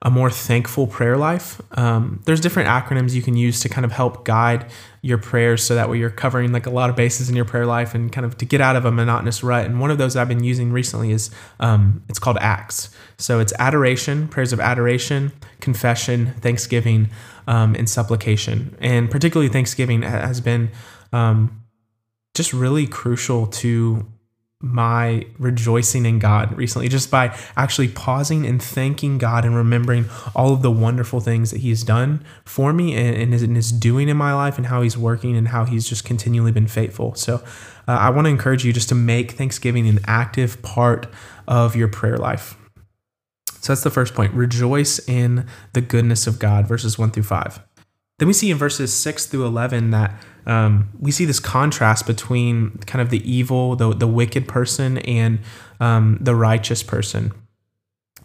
a 0.02 0.10
more 0.10 0.30
thankful 0.30 0.86
prayer 0.86 1.16
life. 1.16 1.60
Um, 1.76 2.22
there's 2.24 2.40
different 2.40 2.68
acronyms 2.68 3.14
you 3.14 3.22
can 3.22 3.36
use 3.36 3.58
to 3.60 3.68
kind 3.68 3.84
of 3.84 3.90
help 3.90 4.24
guide 4.24 4.70
your 5.02 5.18
prayers 5.18 5.64
so 5.64 5.74
that 5.74 5.90
way 5.90 5.98
you're 5.98 6.08
covering 6.08 6.52
like 6.52 6.66
a 6.66 6.70
lot 6.70 6.88
of 6.88 6.94
bases 6.94 7.28
in 7.28 7.34
your 7.34 7.44
prayer 7.44 7.66
life 7.66 7.96
and 7.96 8.12
kind 8.12 8.24
of 8.24 8.38
to 8.38 8.44
get 8.44 8.60
out 8.60 8.76
of 8.76 8.84
a 8.84 8.92
monotonous 8.92 9.42
rut. 9.42 9.66
And 9.66 9.80
one 9.80 9.90
of 9.90 9.98
those 9.98 10.14
I've 10.14 10.28
been 10.28 10.44
using 10.44 10.72
recently 10.72 11.10
is 11.10 11.30
um, 11.58 12.04
it's 12.08 12.20
called 12.20 12.36
ACTS. 12.38 12.90
So 13.16 13.40
it's 13.40 13.52
adoration, 13.58 14.28
prayers 14.28 14.52
of 14.52 14.60
adoration, 14.60 15.32
confession, 15.60 16.34
thanksgiving, 16.40 17.10
um, 17.48 17.74
and 17.74 17.90
supplication. 17.90 18.76
And 18.80 19.10
particularly 19.10 19.48
Thanksgiving 19.48 20.02
has 20.02 20.40
been 20.40 20.70
um, 21.12 21.64
just 22.34 22.52
really 22.52 22.86
crucial 22.86 23.48
to 23.48 24.06
my 24.60 25.24
rejoicing 25.38 26.04
in 26.04 26.18
God 26.18 26.56
recently, 26.56 26.88
just 26.88 27.10
by 27.10 27.36
actually 27.56 27.88
pausing 27.88 28.44
and 28.44 28.60
thanking 28.60 29.16
God 29.16 29.44
and 29.44 29.54
remembering 29.54 30.06
all 30.34 30.52
of 30.52 30.62
the 30.62 30.70
wonderful 30.70 31.20
things 31.20 31.52
that 31.52 31.58
He's 31.58 31.84
done 31.84 32.24
for 32.44 32.72
me 32.72 32.94
and, 32.94 33.16
and, 33.16 33.34
is, 33.34 33.42
and 33.42 33.56
is 33.56 33.70
doing 33.70 34.08
in 34.08 34.16
my 34.16 34.34
life 34.34 34.56
and 34.56 34.66
how 34.66 34.82
He's 34.82 34.98
working 34.98 35.36
and 35.36 35.48
how 35.48 35.64
He's 35.64 35.88
just 35.88 36.04
continually 36.04 36.50
been 36.50 36.66
faithful. 36.66 37.14
So 37.14 37.36
uh, 37.86 37.92
I 37.92 38.10
want 38.10 38.26
to 38.26 38.30
encourage 38.30 38.64
you 38.64 38.72
just 38.72 38.88
to 38.88 38.96
make 38.96 39.32
Thanksgiving 39.32 39.88
an 39.88 40.00
active 40.06 40.60
part 40.62 41.06
of 41.46 41.76
your 41.76 41.88
prayer 41.88 42.18
life. 42.18 42.56
So 43.60 43.72
that's 43.72 43.84
the 43.84 43.90
first 43.90 44.14
point. 44.14 44.34
Rejoice 44.34 44.98
in 45.08 45.46
the 45.72 45.80
goodness 45.80 46.26
of 46.26 46.38
God, 46.38 46.66
verses 46.66 46.98
1 46.98 47.12
through 47.12 47.24
5. 47.24 47.60
Then 48.18 48.26
we 48.26 48.34
see 48.34 48.50
in 48.50 48.56
verses 48.56 48.92
6 48.92 49.26
through 49.26 49.46
11 49.46 49.90
that 49.90 50.20
um, 50.46 50.88
we 50.98 51.10
see 51.10 51.24
this 51.24 51.38
contrast 51.38 52.06
between 52.06 52.78
kind 52.78 53.00
of 53.00 53.10
the 53.10 53.30
evil, 53.30 53.76
the, 53.76 53.94
the 53.94 54.08
wicked 54.08 54.48
person, 54.48 54.98
and 54.98 55.40
um, 55.78 56.18
the 56.20 56.34
righteous 56.34 56.82
person. 56.82 57.32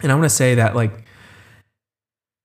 And 0.02 0.10
I 0.10 0.14
want 0.14 0.24
to 0.24 0.30
say 0.30 0.56
that, 0.56 0.74
like, 0.74 1.04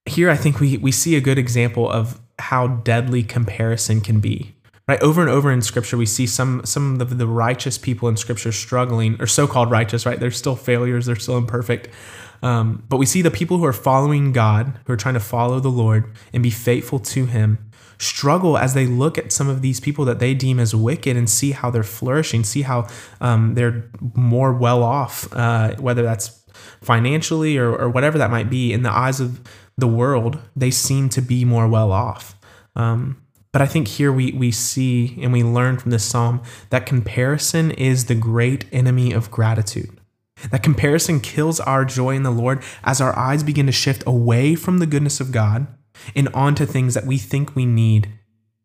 here 0.05 0.29
I 0.29 0.35
think 0.35 0.59
we, 0.59 0.77
we 0.77 0.91
see 0.91 1.15
a 1.15 1.21
good 1.21 1.37
example 1.37 1.89
of 1.89 2.19
how 2.37 2.67
deadly 2.67 3.23
comparison 3.23 4.01
can 4.01 4.19
be. 4.19 4.55
Right, 4.87 5.01
over 5.03 5.21
and 5.21 5.29
over 5.29 5.51
in 5.51 5.61
Scripture, 5.61 5.97
we 5.97 6.07
see 6.07 6.25
some 6.25 6.65
some 6.65 6.99
of 6.99 7.15
the 7.19 7.27
righteous 7.27 7.77
people 7.77 8.09
in 8.09 8.17
Scripture 8.17 8.51
struggling, 8.51 9.21
or 9.21 9.27
so-called 9.27 9.69
righteous. 9.69 10.03
Right, 10.03 10.19
they're 10.19 10.31
still 10.31 10.55
failures, 10.55 11.05
they're 11.05 11.15
still 11.15 11.37
imperfect, 11.37 11.89
um, 12.41 12.83
but 12.89 12.97
we 12.97 13.05
see 13.05 13.21
the 13.21 13.31
people 13.31 13.57
who 13.57 13.65
are 13.65 13.73
following 13.73 14.31
God, 14.31 14.79
who 14.85 14.93
are 14.93 14.97
trying 14.97 15.15
to 15.15 15.19
follow 15.19 15.59
the 15.59 15.69
Lord 15.69 16.13
and 16.33 16.41
be 16.41 16.49
faithful 16.49 16.99
to 16.99 17.25
Him, 17.25 17.69
struggle 17.97 18.57
as 18.57 18.73
they 18.73 18.85
look 18.85 19.17
at 19.17 19.31
some 19.31 19.49
of 19.49 19.61
these 19.61 19.79
people 19.79 20.05
that 20.05 20.19
they 20.19 20.33
deem 20.33 20.59
as 20.59 20.73
wicked 20.73 21.17
and 21.17 21.29
see 21.29 21.51
how 21.51 21.69
they're 21.69 21.83
flourishing, 21.83 22.43
see 22.43 22.61
how 22.61 22.87
um, 23.19 23.55
they're 23.55 23.89
more 24.13 24.53
well 24.53 24.83
off, 24.83 25.27
uh, 25.33 25.75
whether 25.75 26.01
that's 26.01 26.43
financially 26.81 27.57
or, 27.57 27.75
or, 27.75 27.89
whatever 27.89 28.17
that 28.17 28.31
might 28.31 28.49
be. 28.49 28.71
In 28.71 28.83
the 28.83 28.91
eyes 28.91 29.19
of 29.19 29.41
the 29.77 29.87
world, 29.87 30.39
they 30.55 30.71
seem 30.71 31.09
to 31.09 31.21
be 31.21 31.43
more 31.43 31.67
well 31.67 31.91
off. 31.91 32.37
Um, 32.75 33.21
but 33.51 33.61
I 33.61 33.65
think 33.65 33.87
here 33.87 34.13
we, 34.13 34.31
we 34.31 34.51
see 34.51 35.17
and 35.21 35.33
we 35.33 35.43
learn 35.43 35.77
from 35.77 35.91
this 35.91 36.05
psalm 36.05 36.41
that 36.69 36.85
comparison 36.85 37.71
is 37.71 38.05
the 38.05 38.15
great 38.15 38.65
enemy 38.71 39.11
of 39.11 39.31
gratitude. 39.31 39.98
That 40.51 40.63
comparison 40.63 41.19
kills 41.19 41.59
our 41.59 41.85
joy 41.85 42.15
in 42.15 42.23
the 42.23 42.31
Lord 42.31 42.63
as 42.83 43.01
our 43.01 43.17
eyes 43.17 43.43
begin 43.43 43.65
to 43.65 43.71
shift 43.71 44.03
away 44.07 44.55
from 44.55 44.79
the 44.79 44.85
goodness 44.85 45.19
of 45.19 45.31
God 45.31 45.67
and 46.15 46.29
onto 46.29 46.65
things 46.65 46.93
that 46.93 47.05
we 47.05 47.17
think 47.17 47.55
we 47.55 47.65
need. 47.65 48.09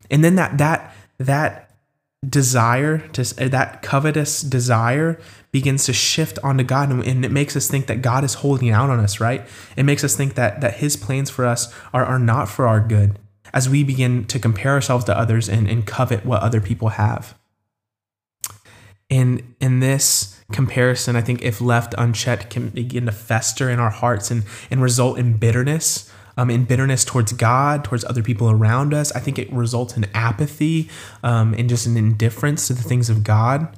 And 0.09 0.23
then 0.23 0.35
that 0.35 0.57
that 0.57 0.95
that 1.17 1.71
desire 2.27 2.99
to 3.09 3.23
that 3.49 3.81
covetous 3.81 4.41
desire 4.41 5.19
begins 5.51 5.85
to 5.85 5.93
shift 5.93 6.39
onto 6.43 6.63
God 6.63 6.89
and 6.89 7.23
it 7.25 7.31
makes 7.31 7.55
us 7.55 7.67
think 7.67 7.87
that 7.87 8.01
God 8.01 8.23
is 8.23 8.35
holding 8.35 8.71
out 8.71 8.89
on 8.89 8.99
us, 8.99 9.19
right? 9.19 9.45
It 9.77 9.83
makes 9.83 10.03
us 10.03 10.15
think 10.15 10.35
that 10.35 10.61
that 10.61 10.75
his 10.75 10.95
plans 10.95 11.29
for 11.29 11.45
us 11.45 11.73
are, 11.93 12.05
are 12.05 12.19
not 12.19 12.49
for 12.49 12.67
our 12.67 12.79
good 12.79 13.19
as 13.53 13.69
we 13.69 13.83
begin 13.83 14.25
to 14.25 14.39
compare 14.39 14.71
ourselves 14.71 15.05
to 15.05 15.17
others 15.17 15.47
and, 15.47 15.67
and 15.69 15.85
covet 15.85 16.25
what 16.25 16.41
other 16.41 16.59
people 16.59 16.89
have. 16.89 17.35
And 19.09 19.55
in 19.59 19.79
this 19.79 20.39
comparison, 20.51 21.15
I 21.15 21.21
think 21.21 21.41
if 21.41 21.61
left 21.61 21.93
unchecked, 21.97 22.49
can 22.49 22.69
begin 22.69 23.05
to 23.05 23.11
fester 23.11 23.69
in 23.69 23.79
our 23.79 23.89
hearts 23.89 24.31
and, 24.31 24.43
and 24.71 24.81
result 24.81 25.17
in 25.17 25.37
bitterness, 25.37 26.11
um, 26.37 26.49
in 26.49 26.65
bitterness 26.65 27.05
towards 27.05 27.33
God, 27.33 27.83
towards 27.83 28.03
other 28.05 28.23
people 28.23 28.49
around 28.49 28.93
us. 28.93 29.11
I 29.13 29.19
think 29.19 29.39
it 29.39 29.51
results 29.53 29.95
in 29.95 30.05
apathy 30.13 30.89
um, 31.23 31.53
and 31.53 31.69
just 31.69 31.85
an 31.85 31.97
indifference 31.97 32.67
to 32.67 32.73
the 32.73 32.83
things 32.83 33.09
of 33.09 33.23
God. 33.23 33.77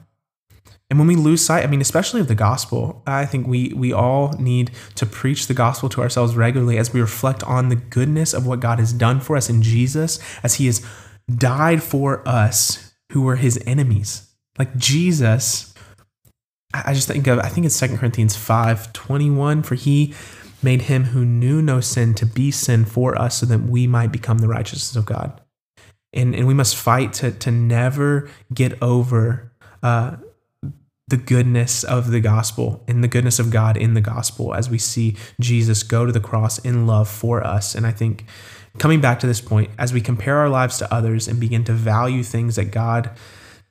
And 0.89 0.97
when 0.97 1.07
we 1.07 1.15
lose 1.15 1.43
sight, 1.43 1.65
I 1.65 1.67
mean, 1.67 1.81
especially 1.81 2.21
of 2.21 2.29
the 2.29 2.35
gospel, 2.35 3.03
I 3.05 3.25
think 3.25 3.45
we 3.45 3.73
we 3.75 3.91
all 3.91 4.31
need 4.39 4.71
to 4.95 5.05
preach 5.05 5.47
the 5.47 5.53
gospel 5.53 5.89
to 5.89 6.01
ourselves 6.01 6.35
regularly 6.35 6.77
as 6.77 6.93
we 6.93 7.01
reflect 7.01 7.43
on 7.43 7.67
the 7.67 7.75
goodness 7.75 8.33
of 8.33 8.47
what 8.47 8.61
God 8.61 8.79
has 8.79 8.93
done 8.93 9.19
for 9.19 9.35
us 9.35 9.49
in 9.49 9.61
Jesus, 9.61 10.17
as 10.43 10.55
He 10.55 10.65
has 10.67 10.85
died 11.29 11.83
for 11.83 12.25
us 12.25 12.93
who 13.11 13.21
were 13.23 13.35
His 13.35 13.61
enemies. 13.65 14.27
Like 14.57 14.75
Jesus, 14.77 15.73
I 16.73 16.93
just 16.93 17.07
think 17.07 17.27
of 17.27 17.39
I 17.39 17.49
think 17.49 17.65
it's 17.65 17.79
2 17.79 17.97
Corinthians 17.97 18.35
5 18.35 18.93
21, 18.93 19.63
for 19.63 19.75
he 19.75 20.13
made 20.63 20.83
him 20.83 21.05
who 21.05 21.23
knew 21.23 21.61
no 21.61 21.79
sin 21.79 22.13
to 22.15 22.25
be 22.25 22.51
sin 22.51 22.85
for 22.85 23.19
us 23.19 23.39
so 23.39 23.45
that 23.45 23.59
we 23.59 23.87
might 23.87 24.11
become 24.11 24.39
the 24.39 24.47
righteousness 24.47 24.95
of 24.95 25.05
God. 25.05 25.39
And, 26.13 26.33
and 26.33 26.47
we 26.47 26.53
must 26.53 26.75
fight 26.75 27.13
to, 27.13 27.31
to 27.31 27.51
never 27.51 28.29
get 28.53 28.81
over 28.81 29.51
uh, 29.83 30.17
the 31.07 31.17
goodness 31.17 31.83
of 31.83 32.11
the 32.11 32.19
gospel 32.19 32.83
and 32.87 33.03
the 33.03 33.07
goodness 33.07 33.39
of 33.39 33.51
God 33.51 33.77
in 33.77 33.93
the 33.93 34.01
gospel 34.01 34.53
as 34.53 34.69
we 34.69 34.77
see 34.77 35.15
Jesus 35.39 35.83
go 35.83 36.05
to 36.05 36.11
the 36.11 36.19
cross 36.19 36.59
in 36.59 36.87
love 36.87 37.07
for 37.07 37.45
us. 37.45 37.75
And 37.75 37.85
I 37.85 37.91
think 37.91 38.25
coming 38.77 38.99
back 38.99 39.19
to 39.19 39.27
this 39.27 39.39
point, 39.39 39.69
as 39.77 39.93
we 39.93 40.01
compare 40.01 40.37
our 40.37 40.49
lives 40.49 40.77
to 40.79 40.93
others 40.93 41.27
and 41.27 41.39
begin 41.39 41.63
to 41.65 41.73
value 41.73 42.23
things 42.23 42.55
that 42.55 42.71
God 42.71 43.11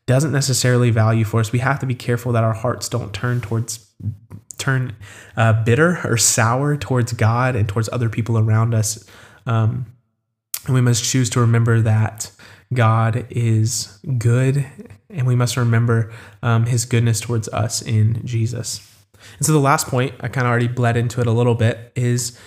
doesn't 0.06 0.32
necessarily 0.32 0.90
value 0.90 1.24
for 1.24 1.40
us, 1.40 1.52
we 1.52 1.58
have 1.58 1.78
to 1.80 1.86
be 1.86 1.94
careful 1.94 2.32
that 2.32 2.44
our 2.44 2.54
hearts 2.54 2.88
don't 2.88 3.12
turn 3.12 3.40
towards 3.40 3.90
turn 4.58 4.96
uh, 5.36 5.64
bitter 5.64 6.00
or 6.04 6.16
sour 6.16 6.76
towards 6.76 7.12
God 7.12 7.56
and 7.56 7.68
towards 7.68 7.88
other 7.92 8.08
people 8.08 8.38
around 8.38 8.74
us. 8.74 9.04
Um, 9.44 9.86
and 10.64 10.74
we 10.74 10.80
must 10.80 11.04
choose 11.04 11.30
to 11.30 11.40
remember 11.40 11.80
that 11.82 12.30
God 12.72 13.26
is 13.30 14.00
good, 14.18 14.66
and 15.08 15.26
we 15.26 15.36
must 15.36 15.56
remember 15.56 16.12
um, 16.42 16.66
His 16.66 16.84
goodness 16.84 17.20
towards 17.20 17.48
us 17.48 17.82
in 17.82 18.24
Jesus. 18.26 18.80
And 19.38 19.46
so 19.46 19.52
the 19.52 19.60
last 19.60 19.86
point, 19.86 20.14
I 20.20 20.28
kind 20.28 20.46
of 20.46 20.50
already 20.50 20.68
bled 20.68 20.96
into 20.96 21.20
it 21.20 21.26
a 21.26 21.32
little 21.32 21.54
bit, 21.54 21.92
is 21.94 22.38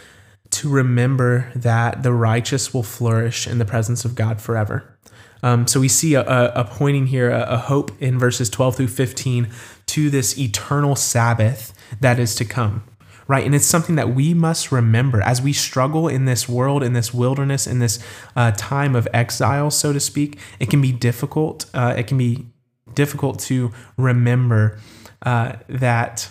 to 0.52 0.70
remember 0.70 1.52
that 1.56 2.04
the 2.04 2.12
righteous 2.12 2.74
will 2.74 2.84
flourish 2.84 3.48
in 3.48 3.60
the 3.60 3.66
presence 3.66 4.04
of 4.04 4.16
God 4.16 4.42
forever. 4.42 4.98
Um, 5.42 5.68
so 5.68 5.80
we 5.80 5.88
see 5.88 6.16
a, 6.16 6.24
a 6.24 6.66
pointing 6.66 7.08
here, 7.08 7.30
a, 7.30 7.42
a 7.42 7.58
hope 7.58 7.92
in 8.02 8.20
verses 8.20 8.50
12 8.50 8.76
through 8.78 8.88
15 8.88 9.50
to 9.88 10.10
this 10.10 10.38
eternal 10.38 10.96
Sabbath 10.96 11.74
that 12.00 12.20
is 12.20 12.36
to 12.36 12.46
come 12.46 12.84
right? 13.30 13.46
And 13.46 13.54
it's 13.54 13.68
something 13.68 13.96
that 13.96 14.16
we 14.16 14.34
must 14.34 14.72
remember 14.72 15.22
as 15.22 15.40
we 15.40 15.54
struggle 15.54 16.08
in 16.08 16.26
this 16.26 16.50
world, 16.50 16.82
in 16.82 16.94
this 16.94 17.14
wilderness, 17.14 17.68
in 17.68 17.78
this 17.78 18.04
uh, 18.36 18.52
time 18.58 18.96
of 18.96 19.08
exile, 19.14 19.70
so 19.70 19.94
to 19.94 20.00
speak. 20.00 20.40
It 20.60 20.72
can 20.72 20.82
be 20.82 20.92
difficult. 20.92 21.68
Uh, 21.72 21.94
it 21.96 22.08
can 22.08 22.18
be 22.18 22.48
difficult 22.96 23.40
to 23.42 23.72
remember 23.98 24.80
uh, 25.22 25.58
that 25.68 26.28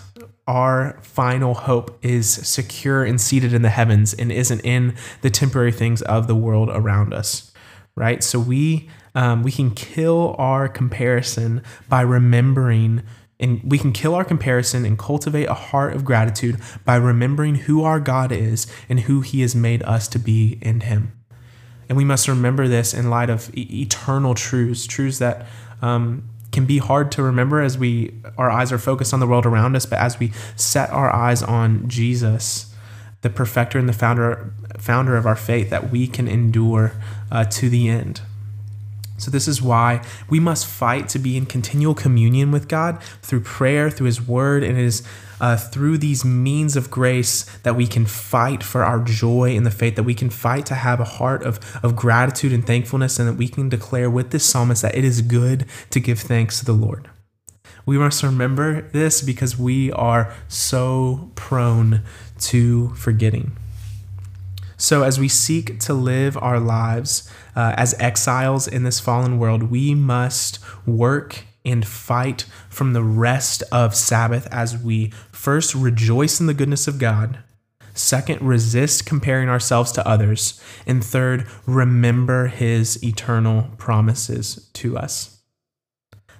our 0.48 0.98
final 1.02 1.54
hope 1.54 1.96
is 2.02 2.28
secure 2.28 3.04
and 3.04 3.20
seated 3.20 3.52
in 3.52 3.62
the 3.62 3.70
heavens 3.70 4.12
and 4.12 4.32
isn't 4.32 4.60
in 4.60 4.96
the 5.20 5.30
temporary 5.30 5.72
things 5.72 6.02
of 6.02 6.26
the 6.26 6.34
world 6.34 6.68
around 6.68 7.14
us, 7.14 7.52
right? 7.94 8.24
So 8.24 8.40
we 8.40 8.90
um, 9.14 9.42
we 9.42 9.52
can 9.52 9.70
kill 9.70 10.34
our 10.38 10.68
comparison 10.68 11.62
by 11.88 12.02
remembering 12.02 13.02
and 13.40 13.60
we 13.62 13.78
can 13.78 13.92
kill 13.92 14.14
our 14.14 14.24
comparison 14.24 14.84
and 14.84 14.98
cultivate 14.98 15.46
a 15.46 15.54
heart 15.54 15.94
of 15.94 16.04
gratitude 16.04 16.58
by 16.84 16.96
remembering 16.96 17.54
who 17.54 17.84
our 17.84 18.00
God 18.00 18.32
is 18.32 18.66
and 18.88 19.00
who 19.00 19.20
He 19.20 19.42
has 19.42 19.54
made 19.54 19.82
us 19.84 20.08
to 20.08 20.18
be 20.18 20.58
in 20.60 20.80
Him. 20.80 21.12
And 21.88 21.96
we 21.96 22.04
must 22.04 22.26
remember 22.26 22.68
this 22.68 22.92
in 22.92 23.10
light 23.10 23.30
of 23.30 23.50
e- 23.56 23.82
eternal 23.82 24.34
truths, 24.34 24.86
truths 24.86 25.18
that 25.18 25.46
um, 25.80 26.28
can 26.50 26.66
be 26.66 26.78
hard 26.78 27.12
to 27.12 27.22
remember 27.22 27.60
as 27.60 27.78
we 27.78 28.14
our 28.36 28.50
eyes 28.50 28.72
are 28.72 28.78
focused 28.78 29.14
on 29.14 29.20
the 29.20 29.26
world 29.26 29.46
around 29.46 29.76
us, 29.76 29.86
but 29.86 29.98
as 29.98 30.18
we 30.18 30.32
set 30.56 30.90
our 30.90 31.14
eyes 31.14 31.42
on 31.42 31.88
Jesus, 31.88 32.74
the 33.22 33.30
perfecter 33.30 33.78
and 33.78 33.88
the 33.88 33.92
founder 33.92 34.52
founder 34.78 35.16
of 35.16 35.26
our 35.26 35.36
faith, 35.36 35.70
that 35.70 35.90
we 35.90 36.06
can 36.06 36.26
endure 36.26 36.92
uh, 37.30 37.44
to 37.44 37.68
the 37.68 37.88
end. 37.88 38.20
So, 39.18 39.30
this 39.30 39.48
is 39.48 39.60
why 39.60 40.02
we 40.30 40.40
must 40.40 40.66
fight 40.66 41.08
to 41.10 41.18
be 41.18 41.36
in 41.36 41.44
continual 41.46 41.94
communion 41.94 42.50
with 42.50 42.68
God 42.68 43.02
through 43.22 43.40
prayer, 43.40 43.90
through 43.90 44.06
His 44.06 44.26
Word, 44.26 44.62
and 44.64 44.78
it 44.78 44.84
is 44.84 45.02
uh, 45.40 45.56
through 45.56 45.98
these 45.98 46.24
means 46.24 46.76
of 46.76 46.90
grace 46.90 47.44
that 47.62 47.76
we 47.76 47.86
can 47.86 48.06
fight 48.06 48.62
for 48.62 48.84
our 48.84 49.00
joy 49.00 49.54
in 49.54 49.64
the 49.64 49.70
faith, 49.70 49.96
that 49.96 50.02
we 50.02 50.14
can 50.14 50.30
fight 50.30 50.66
to 50.66 50.74
have 50.74 51.00
a 51.00 51.04
heart 51.04 51.42
of, 51.42 51.58
of 51.82 51.94
gratitude 51.94 52.52
and 52.52 52.66
thankfulness, 52.66 53.18
and 53.18 53.28
that 53.28 53.36
we 53.36 53.48
can 53.48 53.68
declare 53.68 54.10
with 54.10 54.30
this 54.30 54.44
psalmist 54.44 54.82
that 54.82 54.96
it 54.96 55.04
is 55.04 55.22
good 55.22 55.66
to 55.90 56.00
give 56.00 56.20
thanks 56.20 56.58
to 56.58 56.64
the 56.64 56.72
Lord. 56.72 57.08
We 57.86 57.98
must 57.98 58.22
remember 58.22 58.82
this 58.82 59.22
because 59.22 59.58
we 59.58 59.90
are 59.92 60.34
so 60.48 61.30
prone 61.34 62.02
to 62.40 62.90
forgetting. 62.90 63.56
So, 64.80 65.02
as 65.02 65.18
we 65.18 65.26
seek 65.26 65.80
to 65.80 65.92
live 65.92 66.38
our 66.40 66.60
lives 66.60 67.28
uh, 67.56 67.74
as 67.76 67.94
exiles 67.98 68.68
in 68.68 68.84
this 68.84 69.00
fallen 69.00 69.40
world, 69.40 69.64
we 69.64 69.92
must 69.92 70.60
work 70.86 71.44
and 71.64 71.84
fight 71.84 72.44
from 72.70 72.92
the 72.92 73.02
rest 73.02 73.64
of 73.72 73.96
Sabbath 73.96 74.46
as 74.52 74.78
we 74.78 75.08
first 75.32 75.74
rejoice 75.74 76.38
in 76.40 76.46
the 76.46 76.54
goodness 76.54 76.86
of 76.86 77.00
God, 77.00 77.40
second, 77.92 78.40
resist 78.40 79.04
comparing 79.04 79.48
ourselves 79.48 79.90
to 79.92 80.06
others, 80.06 80.62
and 80.86 81.04
third, 81.04 81.48
remember 81.66 82.46
his 82.46 83.02
eternal 83.02 83.70
promises 83.78 84.70
to 84.74 84.96
us. 84.96 85.38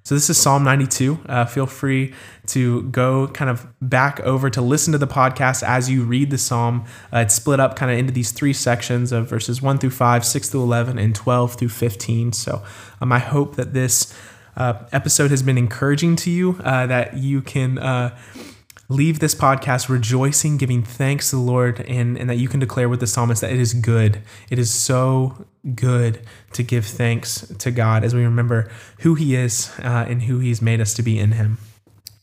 So 0.04 0.14
this 0.14 0.30
is 0.30 0.38
Psalm 0.38 0.64
92. 0.64 1.20
Uh, 1.28 1.44
feel 1.44 1.66
free 1.66 2.14
to 2.48 2.82
go 2.84 3.28
kind 3.28 3.50
of 3.50 3.66
back 3.80 4.20
over 4.20 4.50
to 4.50 4.60
listen 4.60 4.92
to 4.92 4.98
the 4.98 5.06
podcast 5.06 5.62
as 5.62 5.90
you 5.90 6.04
read 6.04 6.30
the 6.30 6.38
psalm. 6.38 6.84
Uh, 7.12 7.18
it's 7.18 7.34
split 7.34 7.60
up 7.60 7.76
kind 7.76 7.92
of 7.92 7.98
into 7.98 8.12
these 8.12 8.32
three 8.32 8.52
sections 8.52 9.12
of 9.12 9.28
verses 9.28 9.62
1 9.62 9.78
through 9.78 9.90
5, 9.90 10.24
6 10.24 10.48
through 10.48 10.62
11, 10.62 10.98
and 10.98 11.14
12 11.14 11.54
through 11.54 11.68
15. 11.68 12.32
So 12.32 12.62
um, 13.00 13.12
I 13.12 13.18
hope 13.18 13.56
that 13.56 13.74
this 13.74 14.14
uh, 14.56 14.86
episode 14.92 15.30
has 15.30 15.42
been 15.42 15.58
encouraging 15.58 16.16
to 16.16 16.30
you, 16.30 16.60
uh, 16.64 16.86
that 16.86 17.16
you 17.16 17.42
can 17.42 17.78
uh, 17.78 18.16
leave 18.88 19.20
this 19.20 19.34
podcast 19.34 19.88
rejoicing, 19.88 20.56
giving 20.56 20.82
thanks 20.82 21.30
to 21.30 21.36
the 21.36 21.42
Lord, 21.42 21.80
and, 21.82 22.16
and 22.16 22.28
that 22.28 22.36
you 22.36 22.48
can 22.48 22.60
declare 22.60 22.88
with 22.88 23.00
the 23.00 23.06
psalmist 23.06 23.42
that 23.42 23.52
it 23.52 23.60
is 23.60 23.74
good. 23.74 24.22
It 24.50 24.58
is 24.58 24.70
so 24.70 25.46
good 25.74 26.20
to 26.54 26.62
give 26.62 26.86
thanks 26.86 27.46
to 27.58 27.70
God 27.70 28.02
as 28.02 28.14
we 28.14 28.24
remember 28.24 28.70
who 29.00 29.14
He 29.14 29.36
is 29.36 29.70
uh, 29.78 30.06
and 30.08 30.22
who 30.22 30.38
He's 30.38 30.62
made 30.62 30.80
us 30.80 30.94
to 30.94 31.02
be 31.02 31.18
in 31.18 31.32
Him. 31.32 31.58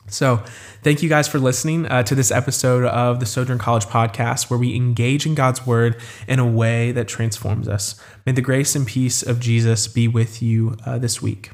So, 0.07 0.43
thank 0.83 1.01
you 1.01 1.09
guys 1.09 1.27
for 1.27 1.39
listening 1.39 1.87
uh, 1.87 2.03
to 2.03 2.13
this 2.13 2.29
episode 2.31 2.85
of 2.85 3.19
the 3.19 3.25
Sojourn 3.25 3.57
College 3.57 3.85
podcast, 3.85 4.51
where 4.51 4.59
we 4.59 4.75
engage 4.75 5.25
in 5.25 5.33
God's 5.33 5.65
Word 5.65 5.99
in 6.27 6.37
a 6.37 6.45
way 6.45 6.91
that 6.91 7.07
transforms 7.07 7.67
us. 7.67 7.99
May 8.25 8.31
the 8.31 8.41
grace 8.41 8.75
and 8.75 8.85
peace 8.85 9.23
of 9.23 9.39
Jesus 9.39 9.87
be 9.87 10.07
with 10.07 10.43
you 10.43 10.77
uh, 10.85 10.99
this 10.99 11.23
week. 11.23 11.51